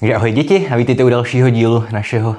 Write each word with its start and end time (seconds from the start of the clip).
Takže 0.00 0.14
ahoj 0.14 0.32
děti 0.32 0.68
a 0.70 0.76
vítejte 0.76 1.04
u 1.04 1.08
dalšího 1.08 1.50
dílu 1.50 1.84
našeho 1.92 2.36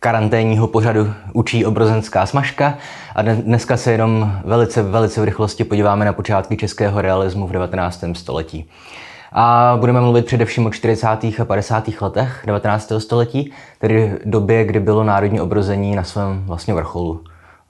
karanténního 0.00 0.66
pořadu 0.66 1.12
Učí 1.32 1.64
obrozenská 1.64 2.26
smažka 2.26 2.78
a 3.14 3.22
dneska 3.22 3.76
se 3.76 3.92
jenom 3.92 4.32
velice, 4.44 4.82
velice 4.82 5.20
v 5.20 5.24
rychlosti 5.24 5.64
podíváme 5.64 6.04
na 6.04 6.12
počátky 6.12 6.56
českého 6.56 7.00
realismu 7.00 7.46
v 7.46 7.52
19. 7.52 8.04
století. 8.12 8.70
A 9.32 9.76
budeme 9.80 10.00
mluvit 10.00 10.26
především 10.26 10.66
o 10.66 10.70
40. 10.70 11.06
a 11.38 11.44
50. 11.46 11.88
letech 12.00 12.42
19. 12.46 12.92
století, 12.98 13.52
tedy 13.78 14.18
době, 14.24 14.64
kdy 14.64 14.80
bylo 14.80 15.04
národní 15.04 15.40
obrození 15.40 15.96
na 15.96 16.04
svém 16.04 16.44
vlastně 16.46 16.74
vrcholu. 16.74 17.24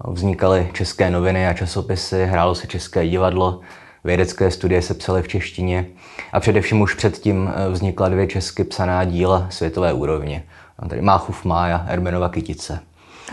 Vznikaly 0.09 0.69
české 0.73 1.11
noviny 1.11 1.48
a 1.48 1.53
časopisy, 1.53 2.27
hrálo 2.27 2.55
se 2.55 2.66
české 2.66 3.09
divadlo, 3.09 3.61
Vědecké 4.05 4.50
studie 4.50 4.82
se 4.82 4.95
psaly 4.95 5.23
v 5.23 5.29
češtině 5.29 5.87
a 6.32 6.41
především 6.41 6.80
už 6.80 6.95
předtím 6.95 7.50
eh, 7.55 7.70
vznikla 7.70 8.09
dvě 8.09 8.27
česky 8.27 8.64
psaná 8.64 9.05
díla 9.05 9.46
světové 9.50 9.93
úrovně. 9.93 10.45
Tady 10.88 11.02
Máchův 11.02 11.45
Mája, 11.45 11.87
Erbenova 11.88 12.28
Kytice. 12.28 12.80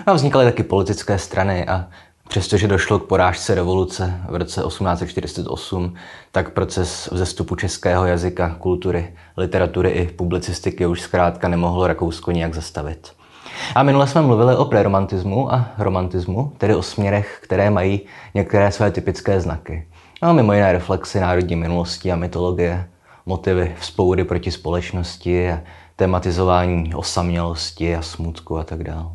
A 0.05 0.14
vznikaly 0.14 0.45
taky 0.45 0.64
politické 0.64 1.18
strany 1.18 1.68
a 1.68 1.88
přestože 2.28 2.68
došlo 2.68 3.00
k 3.00 3.08
porážce 3.08 3.55
revoluce 3.55 4.22
v 4.30 4.36
roce 4.36 4.62
1848, 4.68 5.94
tak 6.31 6.50
proces 6.50 7.09
vzestupu 7.12 7.56
českého 7.56 8.06
jazyka, 8.06 8.56
kultury, 8.59 9.14
literatury 9.38 9.90
i 9.90 10.08
publicistiky 10.08 10.86
už 10.86 11.02
zkrátka 11.02 11.48
nemohlo 11.48 11.88
Rakousko 11.88 12.31
nijak 12.31 12.53
zastavit. 12.53 13.12
A 13.76 13.84
minule 13.84 14.08
jsme 14.08 14.22
mluvili 14.22 14.56
o 14.56 14.66
preromantismu 14.66 15.53
a 15.53 15.72
romantismu, 15.78 16.53
tedy 16.58 16.76
o 16.76 16.84
směrech, 16.84 17.40
které 17.44 17.70
mají 17.70 18.02
některé 18.34 18.72
své 18.72 18.92
typické 18.92 19.42
znaky. 19.42 19.88
No, 20.23 20.34
mimo 20.34 20.53
jiné 20.53 20.71
reflexy 20.71 21.20
národní 21.20 21.55
minulosti 21.55 22.11
a 22.11 22.16
mytologie, 22.16 22.88
motivy 23.25 23.75
vzpoury 23.80 24.23
proti 24.23 24.52
společnosti 24.52 25.52
a 25.52 25.59
tematizování 25.95 26.94
osamělosti 26.94 27.95
a 27.95 28.02
smutku 28.02 28.57
a 28.57 28.63
tak 28.63 28.84
dále. 28.84 29.09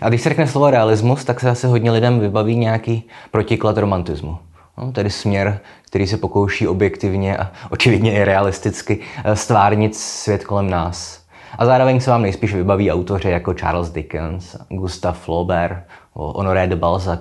A 0.00 0.08
když 0.08 0.22
se 0.22 0.28
řekne 0.28 0.46
slovo 0.46 0.70
realismus, 0.70 1.24
tak 1.24 1.40
se 1.40 1.50
asi 1.50 1.66
hodně 1.66 1.90
lidem 1.90 2.20
vybaví 2.20 2.56
nějaký 2.56 3.04
protiklad 3.30 3.78
romantismu. 3.78 4.38
No, 4.78 4.92
tedy 4.92 5.10
směr, 5.10 5.60
který 5.82 6.06
se 6.06 6.16
pokouší 6.16 6.68
objektivně 6.68 7.36
a 7.36 7.52
očividně 7.70 8.12
i 8.12 8.24
realisticky 8.24 9.00
eh, 9.24 9.36
stvárnit 9.36 9.96
svět 9.96 10.44
kolem 10.44 10.70
nás. 10.70 11.25
A 11.58 11.66
zároveň 11.66 12.00
se 12.00 12.10
vám 12.10 12.22
nejspíš 12.22 12.54
vybaví 12.54 12.92
autoři 12.92 13.30
jako 13.30 13.54
Charles 13.54 13.90
Dickens, 13.90 14.56
Gustave 14.68 15.18
Flaubert, 15.18 15.78
Honoré 16.12 16.66
de 16.66 16.76
Balzac, 16.76 17.20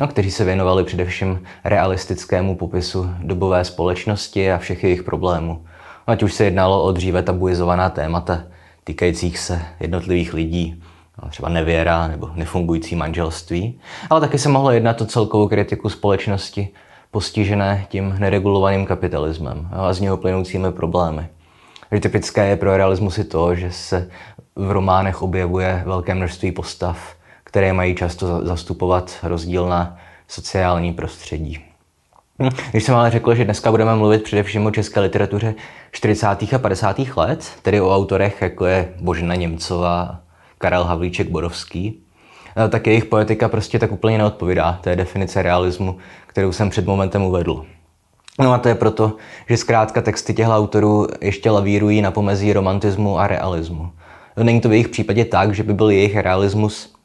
no, 0.00 0.08
kteří 0.08 0.30
se 0.30 0.44
věnovali 0.44 0.84
především 0.84 1.42
realistickému 1.64 2.56
popisu 2.56 3.10
dobové 3.18 3.64
společnosti 3.64 4.52
a 4.52 4.58
všech 4.58 4.84
jejich 4.84 5.02
problémů. 5.02 5.64
Ať 6.06 6.22
už 6.22 6.34
se 6.34 6.44
jednalo 6.44 6.82
o 6.82 6.92
dříve 6.92 7.22
tabuizovaná 7.22 7.90
témata 7.90 8.42
týkajících 8.84 9.38
se 9.38 9.62
jednotlivých 9.80 10.34
lidí, 10.34 10.82
třeba 11.30 11.48
nevěra 11.48 12.08
nebo 12.08 12.30
nefungující 12.34 12.96
manželství, 12.96 13.80
ale 14.10 14.20
taky 14.20 14.38
se 14.38 14.48
mohlo 14.48 14.70
jednat 14.70 15.00
o 15.00 15.06
celkovou 15.06 15.48
kritiku 15.48 15.88
společnosti 15.88 16.68
postižené 17.10 17.86
tím 17.88 18.14
neregulovaným 18.18 18.86
kapitalismem 18.86 19.68
a 19.72 19.92
z 19.92 20.00
něho 20.00 20.16
plynoucími 20.16 20.72
problémy. 20.72 21.28
Že 21.92 22.00
typické 22.00 22.46
je 22.46 22.56
pro 22.56 22.76
realismus 22.76 23.18
i 23.18 23.24
to, 23.24 23.54
že 23.54 23.72
se 23.72 24.10
v 24.56 24.70
románech 24.70 25.22
objevuje 25.22 25.82
velké 25.86 26.14
množství 26.14 26.52
postav, 26.52 27.16
které 27.44 27.72
mají 27.72 27.94
často 27.94 28.46
zastupovat 28.46 29.16
rozdílná 29.22 29.98
sociální 30.28 30.92
prostředí. 30.92 31.60
Hm, 32.42 32.48
když 32.70 32.84
jsem 32.84 32.94
ale 32.94 33.10
řekl, 33.10 33.34
že 33.34 33.44
dneska 33.44 33.70
budeme 33.70 33.94
mluvit 33.94 34.22
především 34.22 34.66
o 34.66 34.70
české 34.70 35.00
literatuře 35.00 35.54
40. 35.92 36.26
a 36.52 36.58
50. 36.58 37.16
let, 37.16 37.52
tedy 37.62 37.80
o 37.80 37.94
autorech, 37.94 38.42
jako 38.42 38.66
je 38.66 38.88
Božena 39.00 39.34
Němcová, 39.34 40.20
Karel 40.58 40.84
Havlíček 40.84 41.28
Borovský, 41.28 42.02
eh, 42.56 42.68
tak 42.68 42.86
jejich 42.86 43.04
poetika 43.04 43.48
prostě 43.48 43.78
tak 43.78 43.92
úplně 43.92 44.18
neodpovídá 44.18 44.78
té 44.82 44.96
definice 44.96 45.42
realismu, 45.42 45.98
kterou 46.26 46.52
jsem 46.52 46.70
před 46.70 46.86
momentem 46.86 47.22
uvedl. 47.22 47.66
No 48.40 48.52
a 48.52 48.58
to 48.58 48.68
je 48.68 48.74
proto, 48.74 49.12
že 49.48 49.56
zkrátka 49.56 50.02
texty 50.02 50.34
těchto 50.34 50.56
autorů 50.56 51.06
ještě 51.20 51.50
lavírují 51.50 52.02
na 52.02 52.10
pomezí 52.10 52.52
romantismu 52.52 53.18
a 53.18 53.26
realismu. 53.26 53.90
Není 54.42 54.60
to 54.60 54.68
v 54.68 54.72
jejich 54.72 54.88
případě 54.88 55.24
tak, 55.24 55.54
že 55.54 55.62
by 55.62 55.74
byl 55.74 55.90
jejich 55.90 56.16
realismus 56.16 56.96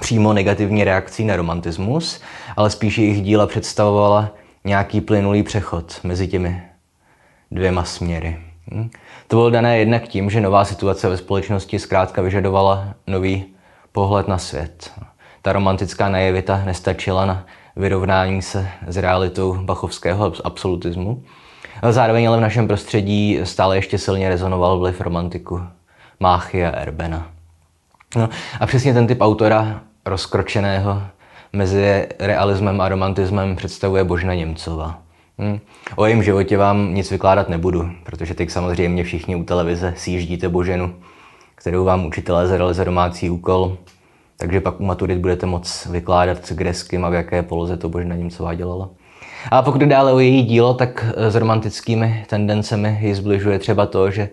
přímo 0.00 0.32
negativní 0.32 0.84
reakcí 0.84 1.24
na 1.24 1.36
romantismus, 1.36 2.20
ale 2.56 2.70
spíš 2.70 2.98
jejich 2.98 3.22
díla 3.22 3.46
představovala 3.46 4.30
nějaký 4.64 5.00
plynulý 5.00 5.42
přechod 5.42 6.00
mezi 6.04 6.28
těmi 6.28 6.62
dvěma 7.50 7.84
směry. 7.84 8.38
Hm? 8.74 8.90
To 9.28 9.36
bylo 9.36 9.50
dané 9.50 9.78
jednak 9.78 10.02
tím, 10.02 10.30
že 10.30 10.40
nová 10.40 10.64
situace 10.64 11.08
ve 11.08 11.16
společnosti 11.16 11.78
zkrátka 11.78 12.22
vyžadovala 12.22 12.94
nový 13.06 13.44
pohled 13.92 14.28
na 14.28 14.38
svět. 14.38 14.92
Ta 15.42 15.52
romantická 15.52 16.08
naivita 16.08 16.62
nestačila 16.64 17.26
na 17.26 17.46
vyrovnání 17.76 18.42
se 18.42 18.68
s 18.86 18.96
realitou 18.96 19.54
bachovského 19.54 20.32
absolutismu. 20.44 21.22
Zároveň 21.90 22.28
ale 22.28 22.38
v 22.38 22.40
našem 22.40 22.66
prostředí 22.66 23.40
stále 23.44 23.76
ještě 23.76 23.98
silně 23.98 24.28
rezonoval 24.28 24.78
vliv 24.78 25.00
romantiku 25.00 25.62
Máchy 26.20 26.66
a 26.66 26.70
Erbena. 26.70 27.28
No, 28.16 28.28
a 28.60 28.66
přesně 28.66 28.94
ten 28.94 29.06
typ 29.06 29.20
autora 29.20 29.80
rozkročeného 30.06 31.02
mezi 31.52 32.06
realismem 32.18 32.80
a 32.80 32.88
romantismem 32.88 33.56
představuje 33.56 34.04
Božna 34.04 34.34
Němcova. 34.34 34.98
Hm. 35.38 35.58
O 35.96 36.04
jejím 36.04 36.22
životě 36.22 36.58
vám 36.58 36.94
nic 36.94 37.10
vykládat 37.10 37.48
nebudu, 37.48 37.90
protože 38.04 38.34
teď 38.34 38.50
samozřejmě 38.50 39.04
všichni 39.04 39.36
u 39.36 39.44
televize 39.44 39.94
sjíždíte 39.96 40.48
Boženu, 40.48 40.94
kterou 41.54 41.84
vám 41.84 42.06
učitelé 42.06 42.46
zadali 42.46 42.74
za 42.74 42.84
domácí 42.84 43.30
úkol, 43.30 43.76
takže 44.42 44.60
pak 44.60 44.80
u 44.80 44.84
maturit 44.84 45.18
budete 45.18 45.46
moc 45.46 45.86
vykládat, 45.90 46.38
s 46.60 46.82
kým 46.82 47.04
a 47.04 47.08
v 47.08 47.14
jaké 47.14 47.42
poloze 47.42 47.76
to 47.76 47.88
Božena 47.88 48.16
Němcová 48.16 48.54
dělala. 48.54 48.88
A 49.50 49.62
pokud 49.62 49.82
dále 49.82 50.12
o 50.12 50.18
její 50.18 50.42
dílo, 50.42 50.74
tak 50.74 51.04
s 51.16 51.34
romantickými 51.34 52.24
tendencemi 52.28 52.98
ji 53.00 53.14
zbližuje 53.14 53.58
třeba 53.58 53.86
to, 53.86 54.10
že 54.10 54.28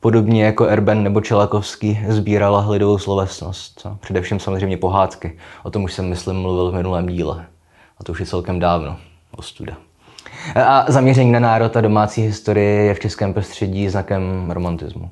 Podobně 0.00 0.44
jako 0.44 0.66
Erben 0.66 1.02
nebo 1.02 1.20
Čelakovský 1.20 2.00
sbírala 2.08 2.70
lidovou 2.70 2.98
slovesnost. 2.98 3.86
Především 4.00 4.40
samozřejmě 4.40 4.76
pohádky. 4.76 5.38
O 5.62 5.70
tom 5.70 5.84
už 5.84 5.92
jsem, 5.92 6.08
myslím, 6.08 6.36
mluvil 6.36 6.70
v 6.70 6.74
minulém 6.74 7.06
díle. 7.06 7.46
A 8.00 8.04
to 8.04 8.12
už 8.12 8.20
je 8.20 8.26
celkem 8.26 8.58
dávno. 8.58 8.96
Ostuda. 9.36 9.76
A 10.54 10.84
zaměření 10.88 11.32
na 11.32 11.40
národ 11.40 11.76
a 11.76 11.80
domácí 11.80 12.22
historii 12.22 12.86
je 12.86 12.94
v 12.94 13.00
českém 13.00 13.34
prostředí 13.34 13.88
znakem 13.88 14.50
romantismu. 14.50 15.10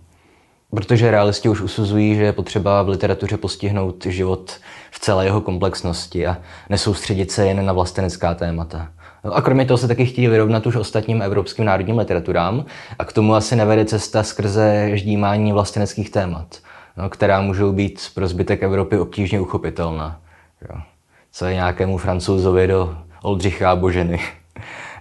Protože 0.70 1.10
realisti 1.10 1.48
už 1.48 1.60
usuzují, 1.60 2.14
že 2.14 2.22
je 2.22 2.32
potřeba 2.32 2.82
v 2.82 2.88
literatuře 2.88 3.36
postihnout 3.36 4.06
život 4.06 4.56
v 4.90 5.00
celé 5.00 5.24
jeho 5.24 5.40
komplexnosti 5.40 6.26
a 6.26 6.38
nesoustředit 6.70 7.30
se 7.30 7.46
jen 7.46 7.66
na 7.66 7.72
vlastenecká 7.72 8.34
témata. 8.34 8.88
A 9.32 9.40
kromě 9.42 9.64
toho 9.64 9.78
se 9.78 9.88
taky 9.88 10.06
chtějí 10.06 10.28
vyrovnat 10.28 10.66
už 10.66 10.76
ostatním 10.76 11.22
evropským 11.22 11.64
národním 11.64 11.98
literaturám 11.98 12.64
a 12.98 13.04
k 13.04 13.12
tomu 13.12 13.34
asi 13.34 13.56
nevede 13.56 13.84
cesta 13.84 14.22
skrze 14.22 14.90
ždímání 14.94 15.52
vlasteneckých 15.52 16.10
témat, 16.10 16.58
no, 16.96 17.08
která 17.08 17.40
můžou 17.40 17.72
být 17.72 18.00
pro 18.14 18.28
zbytek 18.28 18.62
Evropy 18.62 18.98
obtížně 18.98 19.40
uchopitelná. 19.40 20.20
Jo. 20.70 20.80
Co 21.32 21.46
je 21.46 21.54
nějakému 21.54 21.98
francouzovi 21.98 22.66
do 22.66 22.96
Oldřicha 23.22 23.70
a 23.70 23.76
Boženy. 23.76 24.20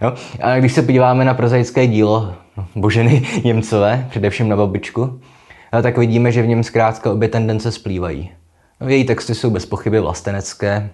Jo. 0.01 0.13
A 0.41 0.59
když 0.59 0.73
se 0.73 0.81
podíváme 0.81 1.25
na 1.25 1.33
prozaické 1.33 1.87
dílo 1.87 2.33
no, 2.57 2.67
Boženy 2.75 3.27
Němcové, 3.43 4.05
především 4.09 4.49
na 4.49 4.55
babičku, 4.55 5.01
no, 5.01 5.19
tak 5.81 5.97
vidíme, 5.97 6.31
že 6.31 6.41
v 6.41 6.47
něm 6.47 6.63
zkrátka 6.63 7.11
obě 7.11 7.29
tendence 7.29 7.71
splývají. 7.71 8.31
No, 8.81 8.89
její 8.89 9.03
texty 9.03 9.35
jsou 9.35 9.49
bez 9.49 9.65
pochyby 9.65 9.99
vlastenecké, 9.99 10.89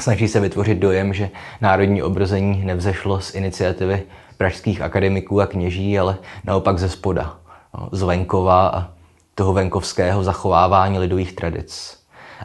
Snaží 0.00 0.28
se 0.28 0.40
vytvořit 0.40 0.78
dojem, 0.78 1.14
že 1.14 1.30
národní 1.60 2.02
obrození 2.02 2.64
nevzešlo 2.64 3.20
z 3.20 3.34
iniciativy 3.34 4.02
pražských 4.36 4.80
akademiků 4.80 5.40
a 5.40 5.46
kněží, 5.46 5.98
ale 5.98 6.16
naopak 6.44 6.78
ze 6.78 6.88
spoda, 6.88 7.36
no, 7.78 7.88
z 7.92 8.02
venkova 8.02 8.68
a 8.68 8.88
toho 9.34 9.52
venkovského 9.52 10.24
zachovávání 10.24 10.98
lidových 10.98 11.32
tradic. 11.32 11.98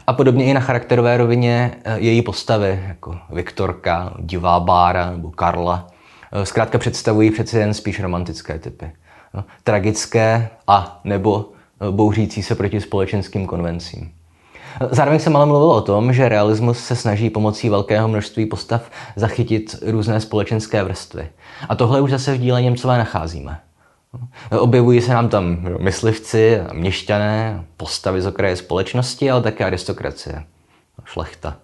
A 0.06 0.12
podobně 0.12 0.44
i 0.44 0.54
na 0.54 0.60
charakterové 0.60 1.16
rovině 1.16 1.72
eh, 1.84 1.98
její 1.98 2.22
postavy, 2.22 2.84
jako 2.88 3.18
Viktorka, 3.30 4.14
Divá 4.18 4.60
Bára 4.60 5.10
nebo 5.10 5.30
Karla, 5.30 5.86
eh, 6.32 6.46
zkrátka 6.46 6.78
představují 6.78 7.30
přeci 7.30 7.58
jen 7.58 7.74
spíš 7.74 8.00
romantické 8.00 8.58
typy. 8.58 8.92
No, 9.34 9.44
tragické 9.64 10.48
a 10.66 11.00
nebo 11.04 11.48
eh, 11.80 11.90
bouřící 11.90 12.42
se 12.42 12.54
proti 12.54 12.80
společenským 12.80 13.46
konvencím. 13.46 14.12
Zároveň 14.90 15.20
jsem 15.20 15.36
ale 15.36 15.46
mluvil 15.46 15.70
o 15.70 15.80
tom, 15.80 16.12
že 16.12 16.28
realismus 16.28 16.78
se 16.78 16.96
snaží 16.96 17.30
pomocí 17.30 17.68
velkého 17.68 18.08
množství 18.08 18.46
postav 18.46 18.90
zachytit 19.16 19.76
různé 19.86 20.20
společenské 20.20 20.84
vrstvy. 20.84 21.28
A 21.68 21.74
tohle 21.74 22.00
už 22.00 22.10
zase 22.10 22.34
v 22.34 22.38
díle 22.38 22.62
Němcové 22.62 22.98
nacházíme. 22.98 23.60
Objevují 24.58 25.00
se 25.00 25.12
nám 25.12 25.28
tam 25.28 25.58
myslivci, 25.78 26.58
měšťané, 26.72 27.64
postavy 27.76 28.22
z 28.22 28.26
okraje 28.26 28.56
společnosti, 28.56 29.30
ale 29.30 29.42
také 29.42 29.64
aristokracie, 29.64 30.44
šlechta. 31.04 31.56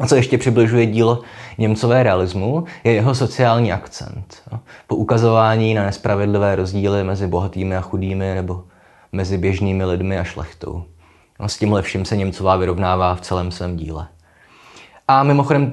A 0.00 0.06
co 0.06 0.16
ještě 0.16 0.38
přibližuje 0.38 0.86
dílo 0.86 1.22
Němcové 1.58 2.02
realismu, 2.02 2.64
je 2.84 2.92
jeho 2.92 3.14
sociální 3.14 3.72
akcent. 3.72 4.42
Po 4.86 4.96
ukazování 4.96 5.74
na 5.74 5.82
nespravedlivé 5.82 6.56
rozdíly 6.56 7.04
mezi 7.04 7.26
bohatými 7.26 7.76
a 7.76 7.80
chudými 7.80 8.34
nebo 8.34 8.64
mezi 9.12 9.38
běžnými 9.38 9.84
lidmi 9.84 10.18
a 10.18 10.24
šlechtou. 10.24 10.84
No, 11.40 11.48
s 11.48 11.58
tímhle 11.58 11.82
vším 11.82 12.04
se 12.04 12.16
Němcová 12.16 12.56
vyrovnává 12.56 13.14
v 13.14 13.20
celém 13.20 13.50
svém 13.50 13.76
díle. 13.76 14.08
A 15.08 15.22
mimochodem 15.22 15.72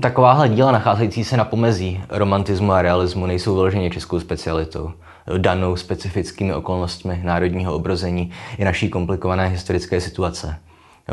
takováhle 0.00 0.48
díla 0.48 0.72
nacházející 0.72 1.24
se 1.24 1.36
na 1.36 1.44
pomezí 1.44 2.00
romantismu 2.08 2.72
a 2.72 2.82
realismu 2.82 3.26
nejsou 3.26 3.54
vyloženě 3.54 3.90
českou 3.90 4.20
specialitou, 4.20 4.92
danou 5.38 5.76
specifickými 5.76 6.54
okolnostmi 6.54 7.20
národního 7.24 7.74
obrození 7.74 8.30
i 8.58 8.64
naší 8.64 8.88
komplikované 8.88 9.46
historické 9.46 10.00
situace. 10.00 10.56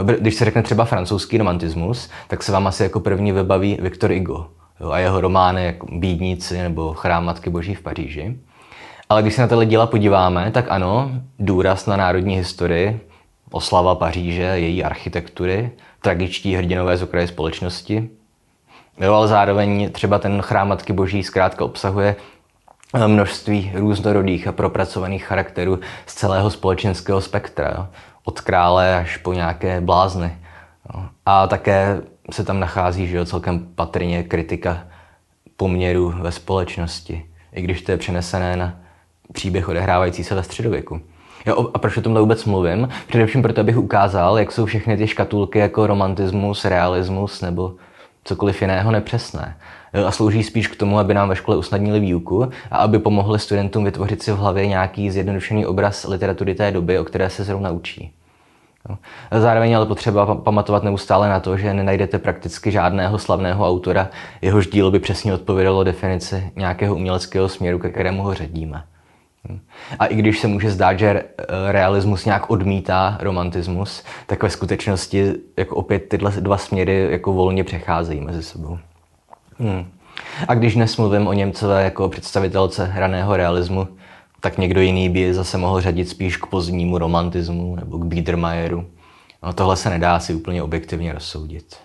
Když 0.03 0.35
se 0.35 0.45
řekne 0.45 0.63
třeba 0.63 0.85
francouzský 0.85 1.37
romantismus, 1.37 2.09
tak 2.27 2.43
se 2.43 2.51
vám 2.51 2.67
asi 2.67 2.83
jako 2.83 2.99
první 2.99 3.31
vybaví 3.31 3.77
Victor 3.81 4.11
Hugo 4.11 4.47
a 4.91 4.99
jeho 4.99 5.21
romány 5.21 5.65
jako 5.65 5.87
Bídníci 5.91 6.57
nebo 6.57 6.93
Chrám 6.93 7.25
Matky 7.25 7.49
Boží 7.49 7.75
v 7.75 7.81
Paříži. 7.81 8.37
Ale 9.09 9.21
když 9.21 9.33
se 9.33 9.41
na 9.41 9.47
tyhle 9.47 9.65
díla 9.65 9.87
podíváme, 9.87 10.51
tak 10.51 10.65
ano, 10.69 11.11
důraz 11.39 11.85
na 11.85 11.97
národní 11.97 12.35
historii, 12.35 12.99
oslava 13.51 13.95
Paříže, 13.95 14.41
její 14.41 14.83
architektury, 14.83 15.71
tragičtí 16.01 16.55
hrdinové 16.55 16.97
z 16.97 17.03
okraje 17.03 17.27
společnosti. 17.27 18.09
Jo, 18.99 19.13
ale 19.13 19.27
zároveň 19.27 19.91
třeba 19.91 20.19
ten 20.19 20.41
chrám 20.41 20.67
Matky 20.67 20.93
Boží 20.93 21.23
zkrátka 21.23 21.65
obsahuje 21.65 22.15
eh, 22.93 23.07
množství 23.07 23.71
různorodých 23.75 24.47
a 24.47 24.51
propracovaných 24.51 25.25
charakterů 25.25 25.79
z 26.05 26.13
celého 26.13 26.49
společenského 26.49 27.21
spektra. 27.21 27.73
Jo. 27.77 27.87
Od 28.27 28.41
krále 28.41 28.95
až 28.95 29.17
po 29.17 29.33
nějaké 29.33 29.81
blázny. 29.81 30.37
Jo. 30.93 31.03
A 31.25 31.47
také 31.47 32.01
se 32.31 32.43
tam 32.43 32.59
nachází 32.59 33.07
že 33.07 33.17
jo, 33.17 33.25
celkem 33.25 33.67
patrně 33.75 34.23
kritika 34.23 34.83
poměru 35.57 36.13
ve 36.21 36.31
společnosti, 36.31 37.25
i 37.53 37.61
když 37.61 37.81
to 37.81 37.91
je 37.91 37.97
přenesené 37.97 38.57
na 38.57 38.79
příběh 39.33 39.69
odehrávající 39.69 40.23
se 40.23 40.35
ve 40.35 40.43
středověku. 40.43 41.01
Jo, 41.45 41.71
a 41.73 41.79
proč 41.79 41.97
o 41.97 42.01
tomhle 42.01 42.21
vůbec 42.21 42.45
mluvím? 42.45 42.89
Především 43.07 43.41
proto, 43.41 43.61
abych 43.61 43.77
ukázal, 43.77 44.39
jak 44.39 44.51
jsou 44.51 44.65
všechny 44.65 44.97
ty 44.97 45.07
škatulky 45.07 45.59
jako 45.59 45.87
romantismus, 45.87 46.65
realismus 46.65 47.41
nebo 47.41 47.73
cokoliv 48.23 48.61
jiného 48.61 48.91
nepřesné. 48.91 49.57
A 50.07 50.11
slouží 50.11 50.43
spíš 50.43 50.67
k 50.67 50.75
tomu, 50.75 50.99
aby 50.99 51.13
nám 51.13 51.29
ve 51.29 51.35
škole 51.35 51.57
usnadnili 51.57 51.99
výuku 51.99 52.49
a 52.71 52.77
aby 52.77 52.99
pomohli 52.99 53.39
studentům 53.39 53.85
vytvořit 53.85 54.23
si 54.23 54.31
v 54.31 54.37
hlavě 54.37 54.67
nějaký 54.67 55.11
zjednodušený 55.11 55.65
obraz 55.65 56.03
literatury 56.03 56.55
té 56.55 56.71
doby, 56.71 56.99
o 56.99 57.03
které 57.03 57.29
se 57.29 57.43
zrovna 57.43 57.71
učí. 57.71 58.16
Zároveň 59.31 59.75
ale 59.75 59.85
potřeba 59.85 60.35
pamatovat 60.35 60.83
neustále 60.83 61.29
na 61.29 61.39
to, 61.39 61.57
že 61.57 61.73
nenajdete 61.73 62.19
prakticky 62.19 62.71
žádného 62.71 63.17
slavného 63.17 63.67
autora, 63.67 64.09
jehož 64.41 64.67
dílo 64.67 64.91
by 64.91 64.99
přesně 64.99 65.33
odpovědalo 65.33 65.83
definici 65.83 66.51
nějakého 66.55 66.95
uměleckého 66.95 67.49
směru, 67.49 67.79
ke 67.79 67.89
kterému 67.89 68.23
ho 68.23 68.33
řadíme. 68.33 68.83
A 69.99 70.05
i 70.05 70.15
když 70.15 70.39
se 70.39 70.47
může 70.47 70.71
zdát, 70.71 70.99
že 70.99 71.23
realismus 71.67 72.25
nějak 72.25 72.49
odmítá 72.49 73.17
romantismus, 73.21 74.03
tak 74.25 74.43
ve 74.43 74.49
skutečnosti 74.49 75.33
jako 75.57 75.75
opět 75.75 75.99
tyhle 75.99 76.31
dva 76.31 76.57
směry 76.57 77.07
jako 77.11 77.33
volně 77.33 77.63
přecházejí 77.63 78.21
mezi 78.21 78.43
sebou. 78.43 78.79
Hmm. 79.59 79.85
A 80.47 80.53
když 80.53 80.75
dnes 80.75 80.97
mluvím 80.97 81.27
o 81.27 81.33
Němcové 81.33 81.83
jako 81.83 82.09
představitelce 82.09 82.91
raného 82.95 83.37
realismu, 83.37 83.87
tak 84.39 84.57
někdo 84.57 84.81
jiný 84.81 85.09
by 85.09 85.33
zase 85.33 85.57
mohl 85.57 85.81
řadit 85.81 86.09
spíš 86.09 86.37
k 86.37 86.45
pozdnímu 86.45 86.97
romantismu 86.97 87.75
nebo 87.75 87.97
k 87.97 88.05
Biedermeieru. 88.05 88.85
No, 89.43 89.53
tohle 89.53 89.75
se 89.77 89.89
nedá 89.89 90.19
si 90.19 90.33
úplně 90.33 90.63
objektivně 90.63 91.13
rozsoudit. 91.13 91.77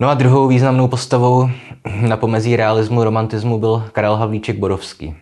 No 0.00 0.08
a 0.08 0.14
druhou 0.14 0.48
významnou 0.48 0.88
postavou 0.88 1.50
na 2.00 2.16
pomezí 2.16 2.56
realismu 2.56 3.04
romantismu 3.04 3.58
byl 3.58 3.84
Karel 3.92 4.16
Havlíček 4.16 4.58
Borovský. 4.58 5.16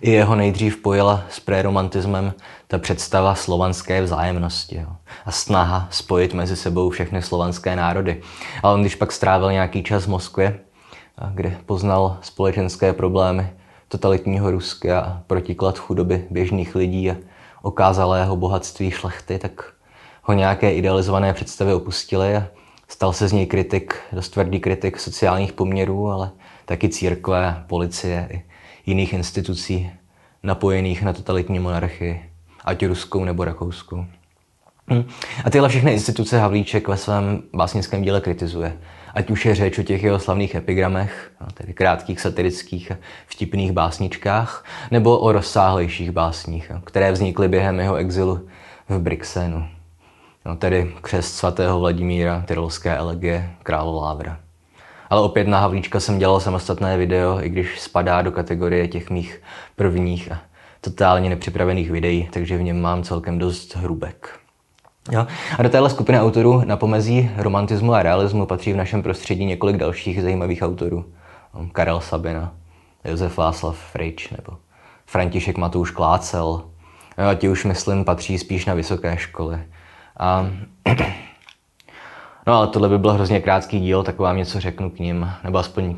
I 0.00 0.10
jeho 0.10 0.36
nejdřív 0.36 0.76
pojila 0.76 1.22
s 1.30 1.40
preromantismem 1.40 2.32
ta 2.66 2.78
představa 2.78 3.34
slovanské 3.34 4.02
vzájemnosti 4.02 4.76
jo. 4.76 4.88
a 5.24 5.30
snaha 5.30 5.88
spojit 5.90 6.34
mezi 6.34 6.56
sebou 6.56 6.90
všechny 6.90 7.22
slovanské 7.22 7.76
národy. 7.76 8.22
Ale 8.62 8.74
on 8.74 8.80
když 8.80 8.94
pak 8.94 9.12
strávil 9.12 9.52
nějaký 9.52 9.82
čas 9.82 10.04
v 10.04 10.08
Moskvě, 10.08 10.58
kde 11.34 11.56
poznal 11.66 12.18
společenské 12.20 12.92
problémy 12.92 13.50
totalitního 13.88 14.50
Ruska 14.50 15.00
a 15.00 15.20
protiklad 15.26 15.78
chudoby 15.78 16.26
běžných 16.30 16.74
lidí 16.74 17.10
a 17.10 17.16
okázalého 17.62 18.36
bohatství 18.36 18.90
šlechty, 18.90 19.38
tak 19.38 19.72
ho 20.22 20.34
nějaké 20.34 20.72
idealizované 20.72 21.32
představy 21.32 21.74
opustily 21.74 22.36
a 22.36 22.46
stal 22.88 23.12
se 23.12 23.28
z 23.28 23.32
něj 23.32 23.46
kritik, 23.46 23.94
dost 24.12 24.28
tvrdý 24.28 24.60
kritik 24.60 25.00
sociálních 25.00 25.52
poměrů, 25.52 26.10
ale 26.10 26.30
taky 26.64 26.88
církve, 26.88 27.64
policie 27.66 28.28
i 28.32 28.42
jiných 28.86 29.12
institucí 29.12 29.90
napojených 30.42 31.02
na 31.02 31.12
totalitní 31.12 31.58
monarchii, 31.58 32.30
ať 32.64 32.86
ruskou 32.86 33.24
nebo 33.24 33.44
rakouskou. 33.44 34.04
Hm. 34.92 35.04
A 35.44 35.50
tyhle 35.50 35.68
všechny 35.68 35.92
instituce 35.92 36.38
Havlíček 36.38 36.88
ve 36.88 36.96
svém 36.96 37.42
básnickém 37.54 38.02
díle 38.02 38.20
kritizuje. 38.20 38.78
Ať 39.14 39.30
už 39.30 39.46
je 39.46 39.54
řeč 39.54 39.78
o 39.78 39.82
těch 39.82 40.02
jeho 40.02 40.18
slavných 40.18 40.54
epigramech, 40.54 41.30
no, 41.40 41.46
tedy 41.54 41.72
krátkých 41.72 42.20
satirických 42.20 42.92
a 42.92 42.96
vtipných 43.26 43.72
básničkách, 43.72 44.64
nebo 44.90 45.18
o 45.18 45.32
rozsáhlejších 45.32 46.10
básních, 46.10 46.72
které 46.84 47.12
vznikly 47.12 47.48
během 47.48 47.80
jeho 47.80 47.94
exilu 47.94 48.48
v 48.88 48.98
Brixenu. 48.98 49.79
No, 50.44 50.56
tedy 50.56 50.94
křest 51.00 51.34
svatého 51.34 51.80
Vladimíra, 51.80 52.44
tyrolské 52.46 52.96
elegie, 52.96 53.50
král 53.62 53.96
Lávra. 53.96 54.40
Ale 55.10 55.20
opět 55.20 55.48
na 55.48 55.60
Havlíčka 55.60 56.00
jsem 56.00 56.18
dělal 56.18 56.40
samostatné 56.40 56.96
video, 56.96 57.40
i 57.42 57.48
když 57.48 57.80
spadá 57.80 58.22
do 58.22 58.32
kategorie 58.32 58.88
těch 58.88 59.10
mých 59.10 59.42
prvních 59.76 60.32
a 60.32 60.38
totálně 60.80 61.30
nepřipravených 61.30 61.90
videí, 61.90 62.28
takže 62.32 62.58
v 62.58 62.62
něm 62.62 62.80
mám 62.80 63.02
celkem 63.02 63.38
dost 63.38 63.76
hrubek. 63.76 64.38
Jo. 65.12 65.26
A 65.58 65.62
do 65.62 65.68
téhle 65.68 65.90
skupiny 65.90 66.20
autorů 66.20 66.62
na 66.64 66.76
pomezí 66.76 67.30
romantismu 67.36 67.94
a 67.94 68.02
realismu 68.02 68.46
patří 68.46 68.72
v 68.72 68.76
našem 68.76 69.02
prostředí 69.02 69.44
několik 69.44 69.76
dalších 69.76 70.22
zajímavých 70.22 70.62
autorů. 70.62 71.04
Karel 71.72 72.00
Sabina, 72.00 72.52
Josef 73.04 73.36
Václav 73.36 73.78
Frič 73.78 74.30
nebo 74.30 74.58
František 75.06 75.58
Matouš 75.58 75.90
Klácel. 75.90 76.62
A 77.16 77.34
ti 77.34 77.48
už, 77.48 77.64
myslím, 77.64 78.04
patří 78.04 78.38
spíš 78.38 78.66
na 78.66 78.74
vysoké 78.74 79.16
školy. 79.16 79.58
A 80.20 80.46
No 82.46 82.54
ale 82.56 82.66
tohle 82.66 82.88
by 82.88 82.98
byl 82.98 83.12
hrozně 83.12 83.40
krátký 83.40 83.80
díl, 83.80 84.02
tak 84.02 84.18
vám 84.18 84.36
něco 84.36 84.60
řeknu 84.60 84.90
k 84.90 84.98
ním, 84.98 85.30
nebo 85.44 85.58
aspoň 85.58 85.96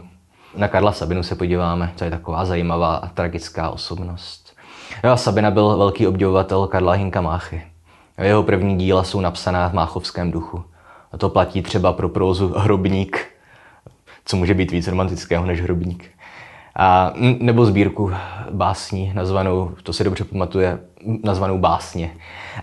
na 0.57 0.69
Karla 0.69 0.93
Sabinu 0.93 1.23
se 1.23 1.35
podíváme, 1.35 1.93
to 1.99 2.05
je 2.05 2.11
taková 2.11 2.45
zajímavá 2.45 2.97
a 2.97 3.09
tragická 3.09 3.71
osobnost. 3.71 4.57
Jo, 5.05 5.17
Sabina 5.17 5.51
byl 5.51 5.77
velký 5.77 6.07
obdivovatel 6.07 6.67
Karla 6.67 6.93
Hinka 6.93 7.21
Máchy. 7.21 7.63
Jeho 8.19 8.43
první 8.43 8.77
díla 8.77 9.05
jsou 9.05 9.21
napsaná 9.21 9.69
v 9.69 9.73
máchovském 9.73 10.31
duchu. 10.31 10.65
A 11.13 11.19
to 11.19 11.29
platí 11.29 11.63
třeba 11.63 11.93
pro 11.93 12.09
prózu 12.09 12.55
Hrobník, 12.57 13.27
co 14.25 14.37
může 14.37 14.55
být 14.55 14.71
víc 14.71 14.89
romantického 14.89 15.47
než 15.47 15.61
Hrobník. 15.61 16.11
A, 16.77 17.13
nebo 17.39 17.65
sbírku 17.65 18.13
básní, 18.51 19.13
nazvanou, 19.15 19.71
to 19.83 19.93
se 19.93 20.05
dobře 20.05 20.25
pamatuje, 20.25 20.79
nazvanou 21.25 21.59
básně. 21.59 22.11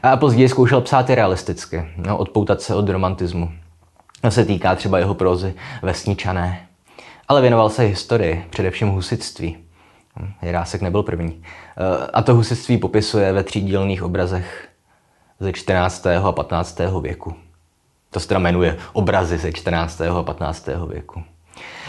A 0.04 0.18
později 0.18 0.50
zkoušel 0.50 0.82
psát 0.82 1.10
i 1.10 1.16
realisticky, 1.16 1.86
no, 1.98 2.18
odpoutat 2.18 2.62
se 2.62 2.76
od 2.76 2.90
romantismu. 2.90 3.52
To 4.22 4.32
se 4.32 4.46
týká 4.46 4.76
třeba 4.76 5.00
jeho 5.00 5.14
prózy 5.14 5.54
Vesničané. 5.82 6.68
Ale 7.28 7.42
věnoval 7.42 7.70
se 7.70 7.84
historii, 7.84 8.46
především 8.50 8.88
husitství. 8.88 9.58
Jirásek 10.42 10.82
nebyl 10.82 11.04
první. 11.04 11.44
Eh, 11.78 12.08
a 12.14 12.22
to 12.22 12.36
husitství 12.36 12.78
popisuje 12.78 13.34
ve 13.34 13.44
třídílných 13.44 14.04
obrazech 14.04 14.68
ze 15.40 15.54
14. 15.54 16.06
a 16.06 16.32
15. 16.32 16.80
věku. 17.02 17.34
To 18.10 18.20
se 18.20 18.40
jmenuje 18.40 18.78
obrazy 18.94 19.38
ze 19.38 19.52
14. 19.52 20.02
a 20.02 20.24
15. 20.24 20.70
věku. 20.90 21.24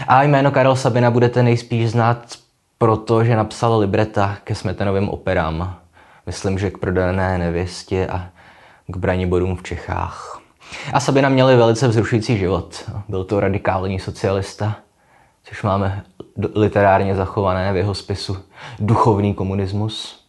A 0.09 0.23
jméno 0.23 0.50
Karel 0.50 0.77
Sabina 0.77 1.11
budete 1.11 1.43
nejspíš 1.43 1.91
znát 1.91 2.37
proto, 2.79 3.25
že 3.25 3.37
napsal 3.37 3.79
libreta 3.79 4.37
ke 4.45 4.55
Smetanovým 4.55 5.09
operám. 5.09 5.77
Myslím, 6.27 6.59
že 6.59 6.71
k 6.71 6.79
prodané 6.79 7.39
nevěstě 7.39 8.07
a 8.07 8.29
k 8.87 8.97
braniborům 8.97 9.57
v 9.57 9.62
Čechách. 9.62 10.41
A 10.93 11.00
Sabina 11.00 11.29
měli 11.29 11.57
velice 11.57 11.89
vzrušující 11.89 12.39
život. 12.39 12.91
Byl 13.09 13.25
to 13.25 13.41
radikální 13.41 13.99
socialista, 13.99 14.77
což 15.45 15.62
máme 15.62 16.03
literárně 16.55 17.17
zachované 17.17 17.73
v 17.73 17.77
jeho 17.77 17.95
spisu 17.95 18.37
Duchovní 18.79 19.35
komunismus. 19.35 20.25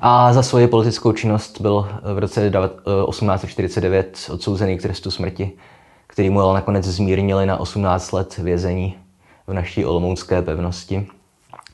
A 0.00 0.32
za 0.32 0.42
svoji 0.42 0.66
politickou 0.66 1.12
činnost 1.12 1.60
byl 1.60 1.88
v 2.14 2.18
roce 2.18 2.50
1849 2.50 4.18
odsouzený 4.30 4.78
k 4.78 4.82
trestu 4.82 5.10
smrti, 5.10 5.52
který 6.08 6.30
mu 6.30 6.40
ale 6.40 6.54
nakonec 6.54 6.84
zmírnili 6.84 7.46
na 7.46 7.56
18 7.56 8.12
let 8.12 8.36
vězení 8.36 8.96
v 9.46 9.52
naší 9.52 9.84
olomoucké 9.84 10.42
pevnosti. 10.42 11.06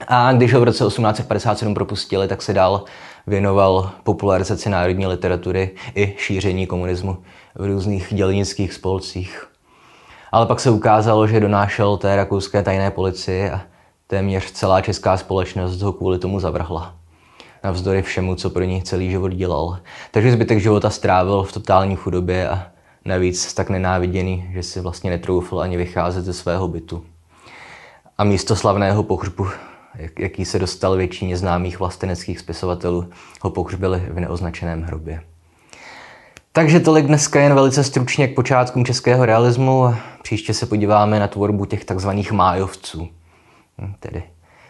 A 0.08 0.32
když 0.32 0.54
ho 0.54 0.60
v 0.60 0.64
roce 0.64 0.84
1857 0.84 1.74
propustili, 1.74 2.28
tak 2.28 2.42
se 2.42 2.52
dál 2.52 2.84
věnoval 3.26 3.90
popularizaci 4.04 4.70
národní 4.70 5.06
literatury 5.06 5.70
i 5.94 6.14
šíření 6.18 6.66
komunismu 6.66 7.18
v 7.54 7.66
různých 7.66 8.14
dělnických 8.14 8.72
spolcích. 8.72 9.46
Ale 10.32 10.46
pak 10.46 10.60
se 10.60 10.70
ukázalo, 10.70 11.26
že 11.26 11.40
donášel 11.40 11.96
té 11.96 12.16
rakouské 12.16 12.62
tajné 12.62 12.90
policii 12.90 13.50
a 13.50 13.60
téměř 14.06 14.50
celá 14.52 14.80
česká 14.80 15.16
společnost 15.16 15.82
ho 15.82 15.92
kvůli 15.92 16.18
tomu 16.18 16.40
zavrhla. 16.40 16.94
navzdory 17.64 18.02
všemu, 18.02 18.34
co 18.34 18.50
pro 18.50 18.64
něj 18.64 18.82
celý 18.82 19.10
život 19.10 19.32
dělal. 19.32 19.78
Takže 20.10 20.32
zbytek 20.32 20.58
života 20.58 20.90
strávil 20.90 21.42
v 21.42 21.52
totální 21.52 21.96
chudobě 21.96 22.48
a 22.48 22.73
navíc 23.04 23.54
tak 23.54 23.70
nenáviděný, 23.70 24.50
že 24.52 24.62
si 24.62 24.80
vlastně 24.80 25.11
netroufl 25.11 25.61
ani 25.61 25.76
vycházet 25.76 26.25
ze 26.25 26.32
svého 26.32 26.68
bytu. 26.68 27.04
A 28.18 28.25
místo 28.25 28.56
slavného 28.56 29.02
pohřbu, 29.02 29.46
jaký 30.18 30.44
se 30.44 30.58
dostal 30.58 30.96
většině 30.96 31.37
známých 31.37 31.78
vlasteneckých 31.78 32.38
spisovatelů, 32.38 33.11
ho 33.42 33.50
pohřbili 33.50 34.02
v 34.11 34.20
neoznačeném 34.20 34.82
hrobě. 34.82 35.23
Takže 36.52 36.80
tolik 36.80 37.06
dneska 37.06 37.40
jen 37.40 37.54
velice 37.54 37.84
stručně 37.84 38.28
k 38.28 38.34
počátkům 38.34 38.84
českého 38.84 39.26
realismu. 39.26 39.94
Příště 40.23 40.54
se 40.54 40.66
podíváme 40.66 41.20
na 41.20 41.28
tvorbu 41.28 41.64
těch 41.64 41.84
takzvaných 41.84 42.32
májovců. 42.32 43.08
Hm, 43.78 43.94
tedy 44.00 44.23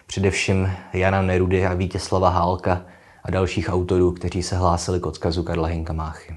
především 0.07 0.71
Jana 0.93 1.23
Nerudy 1.23 1.67
a 1.67 1.75
Vítězslava 1.75 2.29
Hálka 2.29 2.83
a 3.25 3.31
dalších 3.31 3.69
autorů, 3.73 4.12
kteří 4.12 4.43
se 4.43 4.57
hlásili 4.57 5.00
k 5.00 5.07
odkazu 5.07 5.43
Karla 5.43 5.69
Hinka 5.69 5.93
Máchy. 5.93 6.35